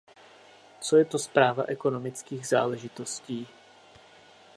Co 0.81 0.97
je 0.97 1.05
to 1.05 1.19
správa 1.19 1.63
ekonomických 1.67 2.47
záležitostí? 2.47 3.47